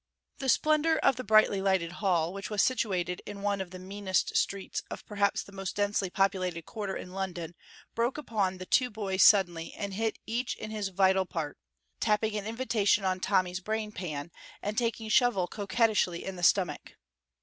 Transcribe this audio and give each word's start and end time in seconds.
The 0.39 0.49
splendor 0.49 0.97
of 0.97 1.15
the 1.15 1.23
brightly 1.23 1.61
lighted 1.61 1.91
hall, 1.91 2.33
which 2.33 2.49
was 2.49 2.63
situated 2.63 3.21
in 3.27 3.43
one 3.43 3.61
of 3.61 3.69
the 3.69 3.77
meanest 3.77 4.35
streets 4.35 4.81
of 4.89 5.05
perhaps 5.05 5.43
the 5.43 5.51
most 5.51 5.75
densely 5.75 6.09
populated 6.09 6.63
quarter 6.65 6.95
in 6.95 7.11
London, 7.11 7.53
broke 7.93 8.17
upon 8.17 8.57
the 8.57 8.65
two 8.65 8.89
boys 8.89 9.21
suddenly 9.21 9.73
and 9.73 9.93
hit 9.93 10.17
each 10.25 10.55
in 10.55 10.71
his 10.71 10.87
vital 10.87 11.27
part, 11.27 11.59
tapping 11.99 12.35
an 12.35 12.47
invitation 12.47 13.03
on 13.05 13.19
Tommy's 13.19 13.59
brain 13.59 13.91
pan 13.91 14.31
and 14.59 14.75
taking 14.75 15.07
Shovel 15.07 15.45
coquettishly 15.45 16.25
in 16.25 16.35
the 16.35 16.41
stomach. 16.41 16.93